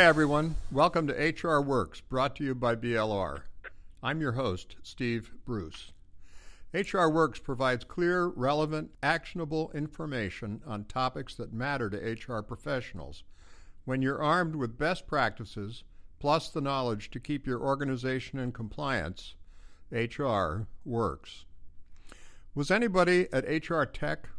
[0.00, 0.56] Hi, everyone.
[0.72, 3.42] Welcome to HR Works, brought to you by BLR.
[4.02, 5.92] I'm your host, Steve Bruce.
[6.72, 13.24] HR Works provides clear, relevant, actionable information on topics that matter to HR professionals.
[13.84, 15.84] When you're armed with best practices,
[16.18, 19.34] plus the knowledge to keep your organization in compliance,
[19.92, 21.44] HR works.
[22.54, 24.30] Was anybody at HR Tech?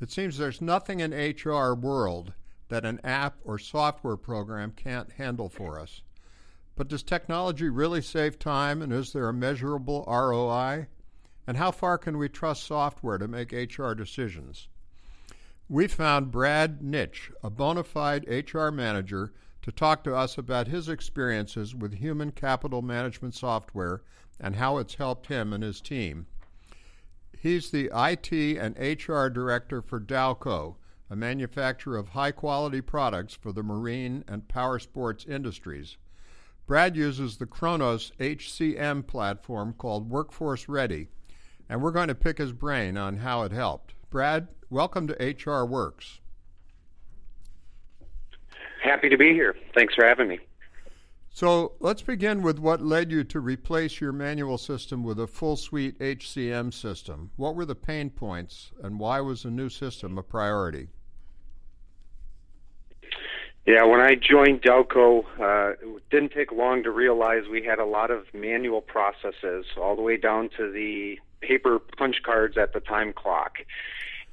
[0.00, 2.32] It seems there's nothing in HR world
[2.68, 6.02] that an app or software program can't handle for us.
[6.74, 10.88] But does technology really save time and is there a measurable ROI?
[11.46, 14.68] And how far can we trust software to make HR decisions?
[15.68, 20.88] We found Brad Nitch, a bona fide HR manager, to talk to us about his
[20.88, 24.02] experiences with human capital management software
[24.38, 26.26] and how it's helped him and his team.
[27.36, 30.76] He's the IT and HR director for Dowco,
[31.08, 35.96] a manufacturer of high quality products for the marine and power sports industries.
[36.66, 41.08] Brad uses the Kronos HCM platform called Workforce Ready,
[41.68, 43.94] and we're going to pick his brain on how it helped.
[44.10, 46.20] Brad, welcome to HR Works.
[48.82, 49.54] Happy to be here.
[49.74, 50.40] Thanks for having me.
[51.30, 55.56] So let's begin with what led you to replace your manual system with a full
[55.56, 57.30] suite HCM system.
[57.36, 60.88] What were the pain points, and why was a new system a priority?
[63.66, 67.84] Yeah, when I joined Dowco, uh, it didn't take long to realize we had a
[67.84, 72.78] lot of manual processes, all the way down to the paper punch cards at the
[72.78, 73.56] time clock.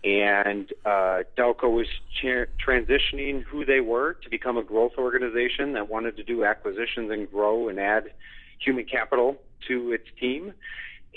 [0.04, 1.88] And uh, Dowco was
[2.22, 7.30] transitioning who they were to become a growth organization that wanted to do acquisitions and
[7.32, 8.12] grow and add
[8.60, 10.54] human capital to its team.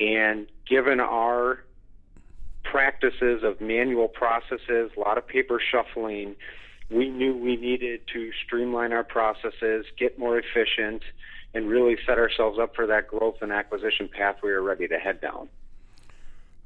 [0.00, 1.64] And given our
[2.64, 6.34] practices of manual processes, a lot of paper shuffling,
[6.90, 11.02] we knew we needed to streamline our processes, get more efficient,
[11.54, 14.98] and really set ourselves up for that growth and acquisition path we were ready to
[14.98, 15.48] head down.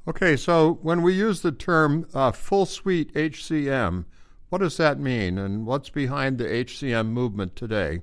[0.08, 4.04] Okay, so when we use the term uh, full suite HCM,
[4.48, 8.00] what does that mean, and what's behind the HCM movement today?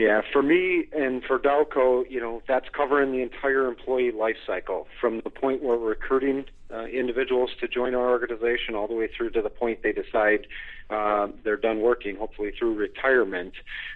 [0.00, 4.86] Yeah, for me and for Dowco, you know, that's covering the entire employee life cycle
[4.98, 9.10] from the point where we're recruiting uh, individuals to join our organization all the way
[9.14, 10.46] through to the point they decide
[10.88, 13.52] uh, they're done working, hopefully through retirement.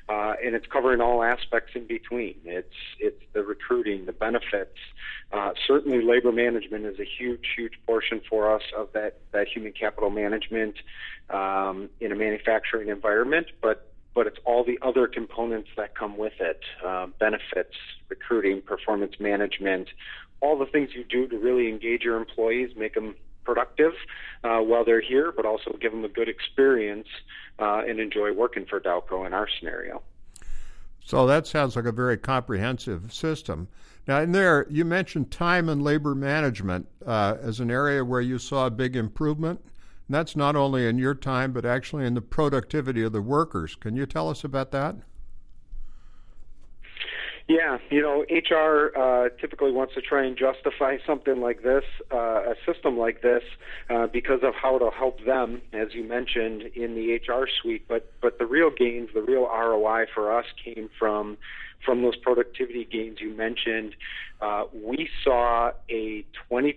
[0.07, 2.35] Uh, and it's covering all aspects in between.
[2.45, 2.69] It's
[3.01, 4.77] it's the recruiting, the benefits.
[5.33, 9.73] Uh, certainly, labor management is a huge, huge portion for us of that that human
[9.73, 10.75] capital management
[11.31, 16.35] um, in a manufacturing environment, but but it's all the other components that come with
[16.41, 17.75] it uh, benefits,
[18.09, 19.89] recruiting, performance management,
[20.41, 23.15] all the things you do to really engage your employees, make them
[23.45, 23.93] productive
[24.43, 27.09] uh, while they're here, but also give them a good experience
[27.59, 30.03] uh, and enjoy working for Dowco in our scenario.
[31.05, 33.69] So that sounds like a very comprehensive system.
[34.07, 38.39] Now, in there, you mentioned time and labor management uh, as an area where you
[38.39, 39.65] saw a big improvement.
[40.09, 43.75] And that's not only in your time, but actually in the productivity of the workers.
[43.75, 44.97] Can you tell us about that?
[47.47, 52.53] Yeah, you know, HR uh, typically wants to try and justify something like this, uh,
[52.53, 53.43] a system like this,
[53.91, 57.87] uh, because of how it'll help them, as you mentioned in the HR suite.
[57.87, 61.37] But but the real gains, the real ROI for us came from
[61.85, 63.95] from those productivity gains you mentioned,
[64.41, 66.75] uh, we saw a 20%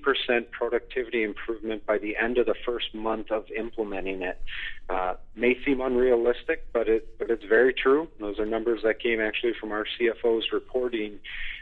[0.51, 4.39] productivity improvement by the end of the first month of implementing it.
[4.89, 8.07] Uh, may seem unrealistic, but it but it's very true.
[8.19, 11.19] Those are numbers that came actually from our CFO's reporting.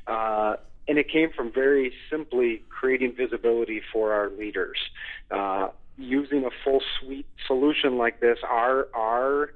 [0.07, 0.55] Uh,
[0.87, 4.77] and it came from very simply creating visibility for our leaders.
[5.31, 9.51] Uh, using a full suite solution like this, our our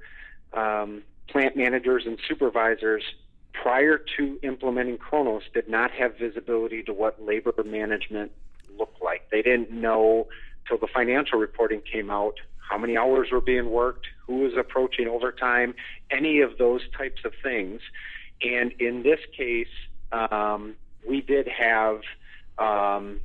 [0.53, 3.03] um, plant managers and supervisors
[3.54, 8.31] prior to implementing Kronos did not have visibility to what labor management
[8.78, 9.30] looked like.
[9.31, 10.28] They didn't know
[10.68, 12.36] till the financial reporting came out
[12.69, 15.74] how many hours were being worked, who was approaching overtime,
[16.12, 17.81] any of those types of things.
[18.42, 19.68] And in this case,
[20.12, 20.75] um,
[21.07, 22.02] we did have
[22.60, 23.19] um,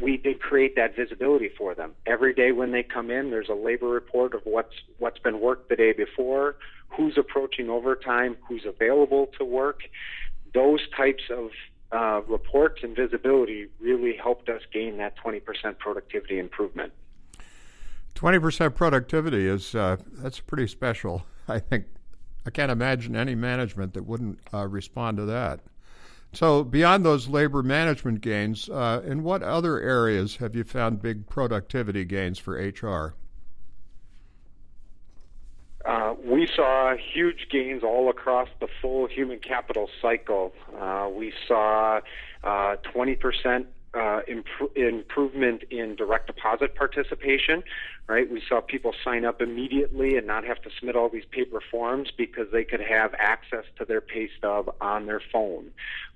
[0.00, 1.92] we did create that visibility for them.
[2.06, 5.68] Every day when they come in, there's a labor report of what's what's been worked
[5.68, 6.56] the day before,
[6.88, 9.80] who's approaching overtime, who's available to work.
[10.54, 11.50] Those types of
[11.90, 15.42] uh, reports and visibility really helped us gain that 20%
[15.78, 16.92] productivity improvement.
[18.14, 21.24] 20% productivity is uh, that's pretty special.
[21.48, 21.86] I think
[22.46, 25.60] I can't imagine any management that wouldn't uh, respond to that.
[26.32, 31.26] So, beyond those labor management gains, uh, in what other areas have you found big
[31.28, 33.14] productivity gains for HR?
[35.84, 40.52] Uh, we saw huge gains all across the full human capital cycle.
[40.78, 42.00] Uh, we saw
[42.44, 47.62] uh, 20% uh, imp- improvement in direct deposit participation,
[48.06, 48.30] right?
[48.30, 52.10] We saw people sign up immediately and not have to submit all these paper forms
[52.16, 55.70] because they could have access to their pay stub on their phone.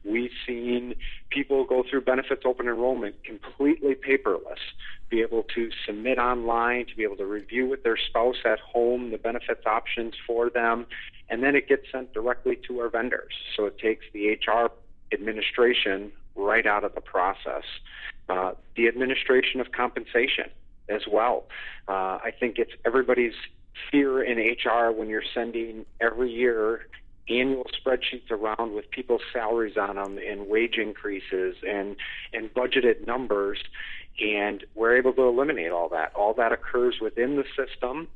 [0.04, 0.94] We've seen
[1.30, 4.60] people go through benefits open enrollment completely paperless,
[5.08, 9.10] be able to submit online, to be able to review with their spouse at home
[9.10, 10.86] the benefits options for them,
[11.30, 13.32] and then it gets sent directly to our vendors.
[13.56, 14.70] So it takes the HR
[15.12, 17.64] administration right out of the process.
[18.28, 20.46] Uh, the administration of compensation
[20.88, 21.44] as well.
[21.88, 23.34] Uh, I think it's everybody's
[23.90, 26.86] fear in HR when you're sending every year
[27.28, 31.96] annual spreadsheets around with people's salaries on them and wage increases and
[32.32, 33.58] and budgeted numbers
[34.20, 38.08] and we're able to eliminate all that all that occurs within the system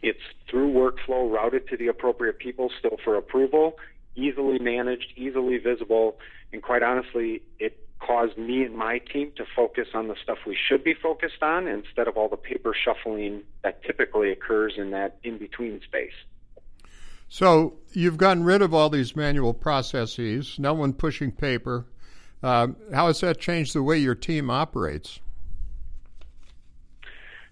[0.00, 3.76] it's through workflow routed to the appropriate people still for approval
[4.16, 6.18] easily managed easily visible
[6.52, 10.56] and quite honestly, it caused me and my team to focus on the stuff we
[10.56, 15.18] should be focused on instead of all the paper shuffling that typically occurs in that
[15.24, 16.12] in between space.
[17.28, 21.86] So you've gotten rid of all these manual processes, no one pushing paper.
[22.42, 25.20] Uh, how has that changed the way your team operates?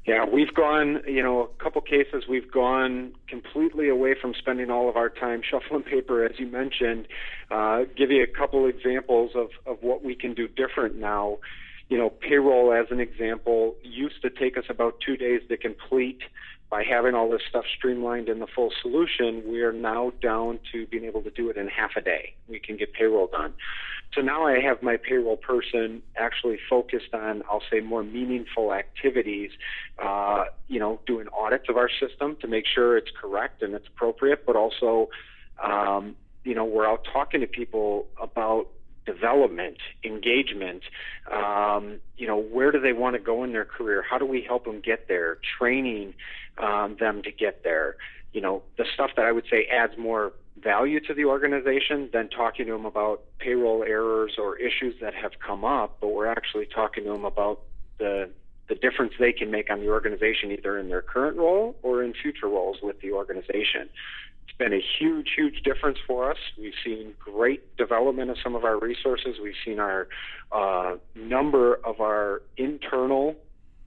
[0.06, 4.89] Yeah, we've gone, you know, a couple cases we've gone completely away from spending all
[4.89, 7.09] of our time shuffling paper, as you mentioned.
[7.51, 11.39] Uh, give you a couple examples of, of what we can do different now.
[11.89, 16.21] You know, payroll, as an example, used to take us about two days to complete
[16.71, 20.87] by having all this stuff streamlined in the full solution, we are now down to
[20.87, 22.35] being able to do it in half a day.
[22.49, 23.53] We can get payroll done.
[24.13, 29.51] So now I have my payroll person actually focused on, I'll say, more meaningful activities.
[30.03, 33.87] Uh, you know, doing audits of our system to make sure it's correct and it's
[33.87, 35.11] appropriate, but also,
[35.63, 38.69] um, you know, we're out talking to people about
[39.06, 40.83] development, engagement.
[41.31, 44.03] Um, you know, where do they want to go in their career?
[44.09, 45.39] How do we help them get there?
[45.59, 46.15] Training
[46.59, 47.97] um, them to get there.
[48.33, 52.29] You know, the stuff that I would say adds more value to the organization than
[52.29, 56.67] talking to them about payroll errors or issues that have come up, but we're actually
[56.67, 57.61] talking to them about
[57.99, 58.31] the
[58.67, 62.15] the difference they can make on the organization either in their current role or in
[62.15, 63.91] future roles with the organization.
[64.56, 66.37] Been a huge, huge difference for us.
[66.56, 69.37] We've seen great development of some of our resources.
[69.43, 70.06] We've seen our
[70.53, 73.35] uh, number of our internal,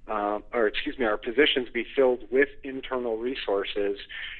[0.10, 3.98] uh, or excuse me, our positions be filled with internal resources.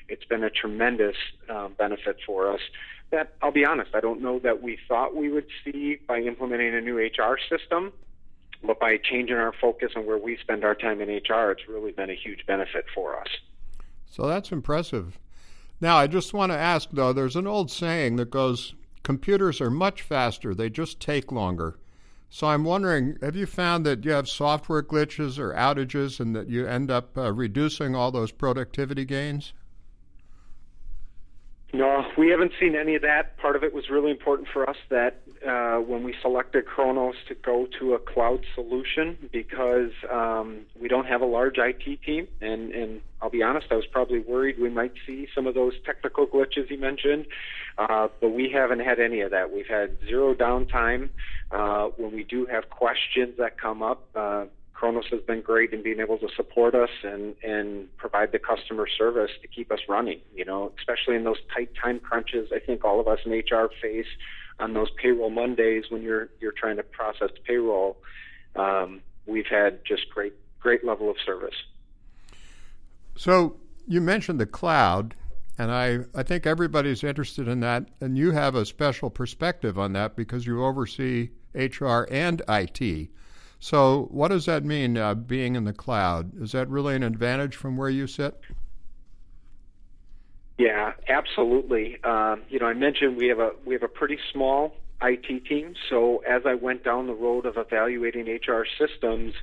[0.10, 1.16] It's been a tremendous
[1.50, 2.60] uh, benefit for us.
[3.12, 6.76] That I'll be honest, I don't know that we thought we would see by implementing
[6.76, 7.94] a new HR system,
[8.62, 11.92] but by changing our focus on where we spend our time in HR, it's really
[11.92, 13.30] been a huge benefit for us.
[14.10, 15.18] So that's impressive.
[15.80, 19.70] Now, I just want to ask though, there's an old saying that goes, computers are
[19.70, 21.78] much faster, they just take longer.
[22.30, 26.50] So I'm wondering, have you found that you have software glitches or outages and that
[26.50, 29.54] you end up uh, reducing all those productivity gains?
[31.74, 33.38] No, we haven't seen any of that.
[33.38, 37.36] Part of it was really important for us that uh, when we selected Kronos to
[37.36, 42.72] go to a cloud solution because um, we don't have a large IT team, and,
[42.72, 46.26] and I'll be honest, I was probably worried we might see some of those technical
[46.26, 47.26] glitches you mentioned,
[47.78, 49.52] uh, but we haven't had any of that.
[49.52, 51.10] We've had zero downtime.
[51.52, 54.46] Uh, when we do have questions that come up, uh,
[54.78, 58.88] Kronos has been great in being able to support us and, and provide the customer
[58.88, 62.86] service to keep us running, you know, especially in those tight time crunches I think
[62.86, 64.06] all of us in HR face
[64.60, 67.98] on those payroll Mondays when you're you're trying to process payroll.
[68.56, 71.56] Um, we've had just great great level of service.
[73.16, 73.56] So
[73.88, 75.16] you mentioned the cloud,
[75.58, 79.94] and I, I think everybody's interested in that, and you have a special perspective on
[79.94, 83.10] that because you oversee HR and IT.
[83.60, 86.42] So, what does that mean, uh, being in the cloud?
[86.42, 88.40] Is that really an advantage from where you sit?
[90.58, 92.04] Yeah, absolutely.
[92.04, 95.76] Um, you know, I mentioned we have a we have a pretty small IT team.
[95.90, 99.34] So as I went down the road of evaluating HR systems,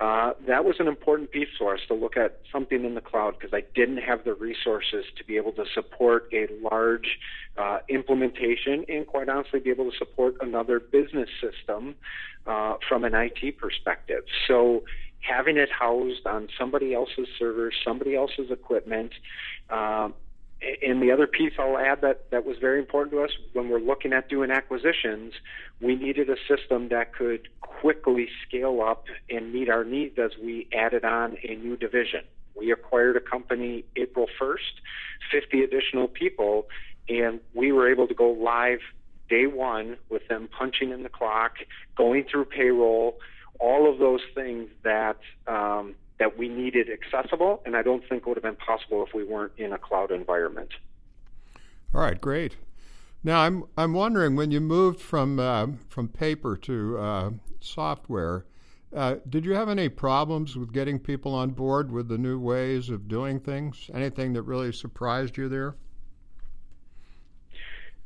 [0.00, 3.36] uh, that was an important piece for us to look at something in the cloud
[3.38, 7.18] because I didn't have the resources to be able to support a large
[7.56, 11.94] uh, implementation and, quite honestly, be able to support another business system
[12.46, 14.24] uh, from an IT perspective.
[14.46, 14.82] So
[15.20, 19.12] having it housed on somebody else's servers, somebody else's equipment.
[19.70, 20.10] Uh,
[20.82, 23.80] and the other piece I'll add that, that was very important to us when we're
[23.80, 25.34] looking at doing acquisitions,
[25.80, 30.68] we needed a system that could quickly scale up and meet our needs as we
[30.72, 32.22] added on a new division.
[32.54, 34.80] We acquired a company April 1st,
[35.30, 36.68] 50 additional people,
[37.08, 38.80] and we were able to go live
[39.28, 41.56] day one with them punching in the clock,
[41.96, 43.18] going through payroll,
[43.60, 48.26] all of those things that um, that we needed accessible, and I don't think it
[48.26, 50.70] would have been possible if we weren't in a cloud environment.
[51.94, 52.56] All right, great.
[53.22, 57.30] Now I'm I'm wondering when you moved from uh, from paper to uh,
[57.60, 58.44] software,
[58.94, 62.88] uh, did you have any problems with getting people on board with the new ways
[62.88, 63.90] of doing things?
[63.92, 65.74] Anything that really surprised you there?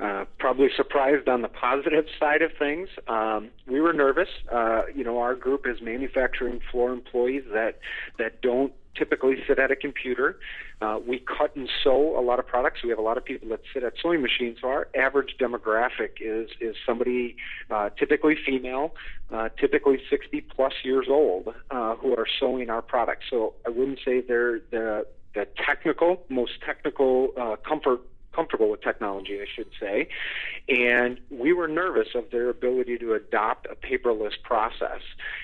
[0.00, 2.88] Uh, probably surprised on the positive side of things.
[3.06, 4.28] Um, we were nervous.
[4.50, 7.80] Uh, you know, our group is manufacturing floor employees that
[8.18, 10.38] that don't typically sit at a computer.
[10.80, 12.82] Uh, we cut and sew a lot of products.
[12.82, 14.58] We have a lot of people that sit at sewing machines.
[14.62, 17.36] So our average demographic is is somebody
[17.70, 18.94] uh, typically female,
[19.30, 23.26] uh, typically 60 plus years old, uh, who are sewing our products.
[23.28, 28.00] So I wouldn't say they're the the technical, most technical uh, comfort
[28.34, 30.08] comfortable with technology, I should say.
[30.68, 35.00] And we were nervous of their ability to adopt a paperless process.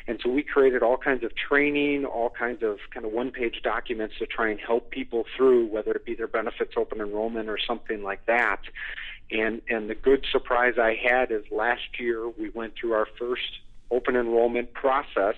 [0.07, 3.61] And so we created all kinds of training, all kinds of kind of one page
[3.63, 7.59] documents to try and help people through, whether it be their benefits open enrollment or
[7.59, 8.63] something like that.
[9.31, 13.61] And, and the good surprise I had is last year we went through our first
[13.91, 15.37] open enrollment process.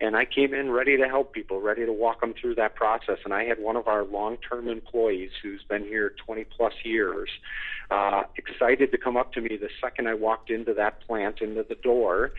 [0.00, 3.18] And I came in ready to help people, ready to walk them through that process.
[3.24, 7.30] And I had one of our long term employees who's been here 20 plus years,
[7.90, 11.64] uh, excited to come up to me the second I walked into that plant, into
[11.66, 12.32] the door,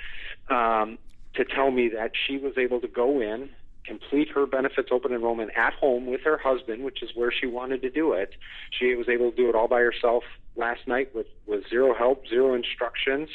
[0.49, 0.99] um,
[1.33, 3.49] to tell me that she was able to go in,
[3.85, 7.81] complete her benefits open enrollment at home with her husband, which is where she wanted
[7.81, 8.35] to do it.
[8.69, 10.23] She was able to do it all by herself
[10.57, 13.29] last night with, with zero help, zero instructions,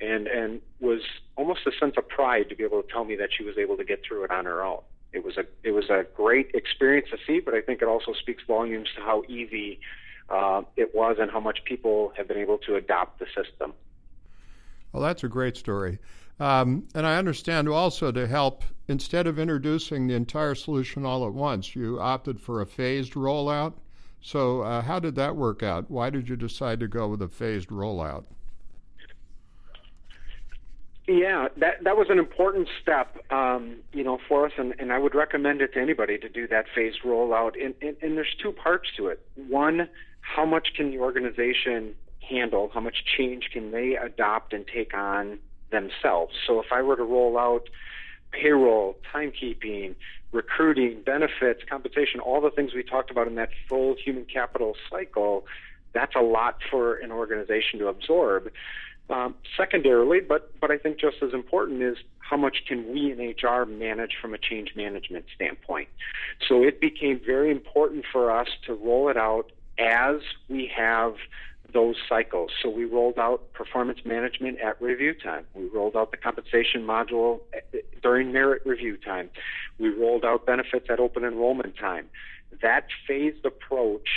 [0.00, 1.00] and, and was
[1.36, 3.76] almost a sense of pride to be able to tell me that she was able
[3.76, 4.80] to get through it on her own.
[5.12, 8.12] It was a it was a great experience to see, but I think it also
[8.12, 9.80] speaks volumes to how easy
[10.28, 13.72] uh, it was and how much people have been able to adopt the system.
[14.92, 15.98] Well, that's a great story.
[16.38, 21.32] Um, and I understand also to help, instead of introducing the entire solution all at
[21.32, 23.72] once, you opted for a phased rollout.
[24.26, 25.88] So, uh, how did that work out?
[25.88, 28.24] Why did you decide to go with a phased rollout?
[31.06, 34.98] Yeah, that that was an important step, um, you know, for us, and, and I
[34.98, 37.52] would recommend it to anybody to do that phased rollout.
[37.64, 39.24] And, and, and there's two parts to it.
[39.36, 39.88] One,
[40.22, 41.94] how much can the organization
[42.28, 42.72] handle?
[42.74, 45.38] How much change can they adopt and take on
[45.70, 46.34] themselves?
[46.48, 47.68] So if I were to roll out
[48.32, 49.94] payroll, timekeeping,
[50.32, 55.46] recruiting, benefits, compensation, all the things we talked about in that full human capital cycle,
[55.92, 58.50] that's a lot for an organization to absorb.
[59.08, 63.20] Um, secondarily, but but I think just as important is how much can we in
[63.20, 65.88] HR manage from a change management standpoint.
[66.48, 70.16] So it became very important for us to roll it out as
[70.48, 71.14] we have
[71.72, 72.50] those cycles.
[72.62, 75.44] So we rolled out performance management at review time.
[75.54, 79.30] We rolled out the compensation module eh, during merit review time.
[79.78, 82.06] We rolled out benefits at open enrollment time.
[82.62, 84.08] That phased approach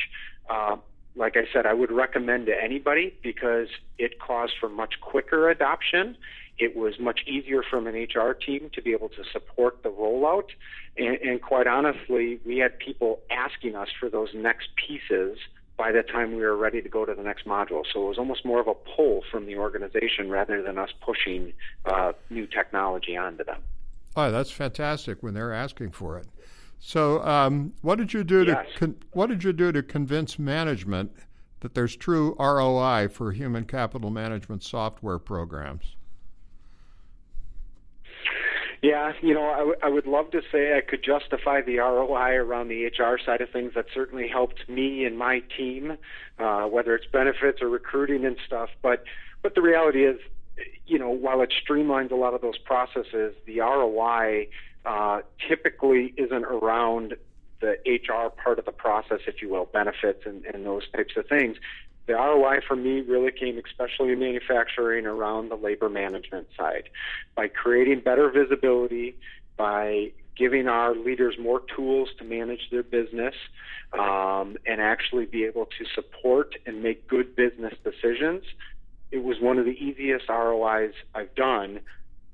[0.49, 0.77] uh,
[1.15, 6.15] like I said, I would recommend to anybody because it caused for much quicker adoption.
[6.57, 10.49] It was much easier from an HR team to be able to support the rollout.
[10.97, 15.37] And, and quite honestly, we had people asking us for those next pieces
[15.79, 17.83] by the time we were ready to go to the next module.
[17.91, 21.53] So it was almost more of a pull from the organization rather than us pushing
[21.85, 23.61] uh, new technology onto them.
[24.17, 26.27] Oh, that's fantastic when they're asking for it.
[26.81, 28.65] So, um, what did you do yes.
[28.73, 31.11] to con- what did you do to convince management
[31.61, 35.95] that there's true ROI for human capital management software programs?
[38.81, 42.35] Yeah, you know, I, w- I would love to say I could justify the ROI
[42.35, 43.73] around the HR side of things.
[43.75, 45.97] That certainly helped me and my team,
[46.37, 48.69] uh, whether it's benefits or recruiting and stuff.
[48.81, 49.03] But
[49.41, 50.17] but the reality is,
[50.85, 54.47] you know, while it streamlines a lot of those processes, the ROI
[54.85, 57.15] uh, typically isn't around
[57.59, 61.27] the HR part of the process, if you will, benefits and, and those types of
[61.27, 61.57] things.
[62.09, 66.89] The ROI for me really came, especially in manufacturing, around the labor management side.
[67.35, 69.15] By creating better visibility,
[69.57, 73.35] by giving our leaders more tools to manage their business
[73.93, 78.43] um, and actually be able to support and make good business decisions,
[79.11, 81.79] it was one of the easiest ROIs I've done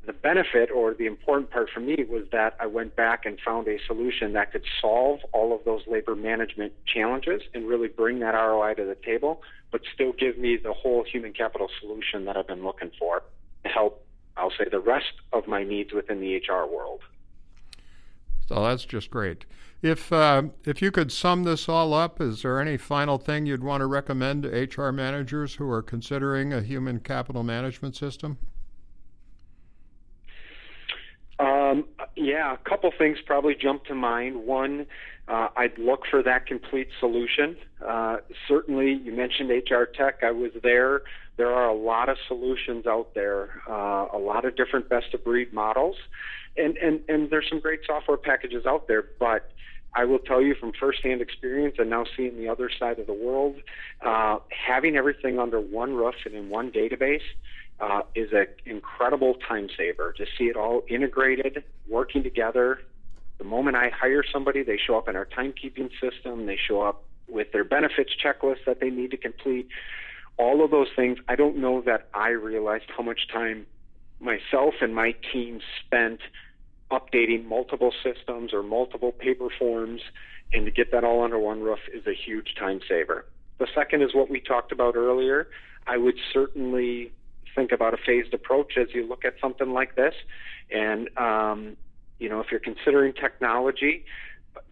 [0.05, 3.67] the benefit or the important part for me was that I went back and found
[3.67, 8.31] a solution that could solve all of those labor management challenges and really bring that
[8.31, 12.47] ROI to the table, but still give me the whole human capital solution that I've
[12.47, 13.24] been looking for
[13.63, 14.05] to help,
[14.38, 17.01] I'll say, the rest of my needs within the HR world.
[18.47, 19.45] So that's just great.
[19.81, 23.63] If uh, if you could sum this all up, is there any final thing you'd
[23.63, 28.38] want to recommend to HR managers who are considering a human capital management system?
[31.39, 31.85] Um,
[32.15, 34.45] yeah, a couple things probably jump to mind.
[34.45, 34.86] One,
[35.27, 37.57] uh, I'd look for that complete solution.
[37.86, 38.17] Uh,
[38.48, 40.19] certainly, you mentioned HR Tech.
[40.24, 41.01] I was there.
[41.38, 45.24] There are a lot of solutions out there, uh, a lot of different best of
[45.25, 45.98] breed models,
[46.55, 49.03] and, and, and there's some great software packages out there.
[49.19, 49.51] But
[49.93, 53.13] I will tell you from firsthand experience and now seeing the other side of the
[53.13, 53.55] world,
[54.05, 57.22] uh, having everything under one roof and in one database
[57.79, 62.79] uh, is an incredible time saver to see it all integrated, working together.
[63.38, 67.03] The moment I hire somebody, they show up in our timekeeping system, they show up
[67.27, 69.67] with their benefits checklist that they need to complete.
[70.38, 73.65] All of those things, I don't know that I realized how much time
[74.20, 76.20] myself and my team spent
[76.91, 80.01] updating multiple systems or multiple paper forms,
[80.53, 83.25] and to get that all under one roof is a huge time saver.
[83.58, 85.48] The second is what we talked about earlier.
[85.88, 87.12] I would certainly
[87.55, 90.13] think about a phased approach as you look at something like this.
[90.71, 91.77] And, um,
[92.19, 94.05] you know, if you're considering technology,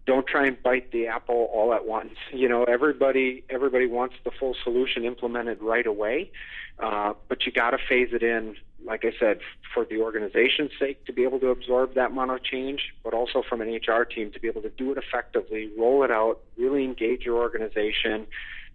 [0.05, 2.11] don't try and bite the apple all at once.
[2.33, 6.31] You know, everybody everybody wants the full solution implemented right away,
[6.79, 8.55] uh, but you got to phase it in.
[8.83, 9.39] Like I said,
[9.73, 13.43] for the organization's sake to be able to absorb that amount of change, but also
[13.47, 16.83] from an HR team to be able to do it effectively, roll it out, really
[16.83, 18.25] engage your organization.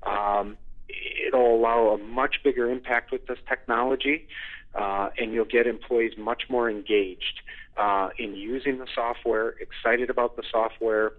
[0.05, 0.57] Um,
[0.89, 4.27] it'll allow a much bigger impact with this technology,
[4.75, 7.41] uh, and you'll get employees much more engaged
[7.77, 11.13] uh, in using the software, excited about the software,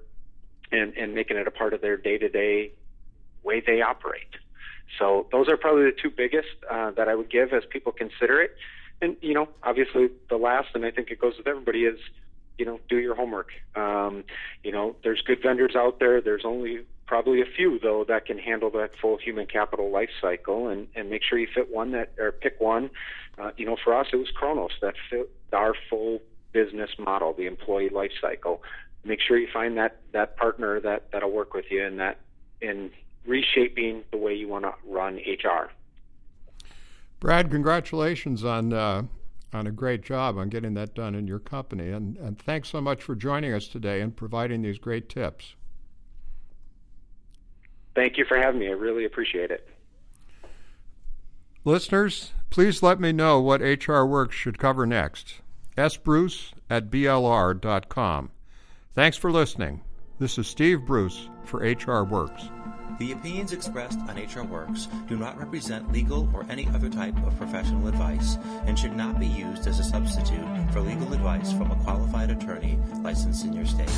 [0.72, 2.72] and, and making it a part of their day to day
[3.44, 4.36] way they operate.
[4.98, 8.42] So those are probably the two biggest uh, that I would give as people consider
[8.42, 8.56] it.
[9.02, 12.00] And you know, obviously the last, and I think it goes with everybody, is
[12.58, 13.52] you know, do your homework.
[13.76, 14.26] Um,
[14.64, 16.22] you know, there's good vendors out there.
[16.22, 20.68] There's only probably a few though that can handle that full human capital life cycle
[20.68, 22.92] and, and make sure you fit one that or pick one.
[23.40, 26.22] Uh, you know, for us it was Kronos that fit our full
[26.54, 28.62] business model, the employee life cycle.
[29.04, 32.20] Make sure you find that that partner that that'll work with you in that
[32.62, 32.92] in
[33.26, 35.72] reshaping the way you want to run HR.
[37.20, 39.02] Brad, congratulations on uh,
[39.52, 42.80] on a great job on getting that done in your company, and and thanks so
[42.80, 45.56] much for joining us today and providing these great tips.
[48.00, 48.70] Thank you for having me.
[48.70, 49.68] I really appreciate it.
[51.66, 55.42] Listeners, please let me know what HR Works should cover next.
[55.78, 58.32] sbruce at blr.com.
[58.94, 59.82] Thanks for listening.
[60.18, 62.48] This is Steve Bruce for HR Works.
[63.00, 67.38] The opinions expressed on HR Works do not represent legal or any other type of
[67.38, 71.76] professional advice and should not be used as a substitute for legal advice from a
[71.84, 73.92] qualified attorney licensed in your state.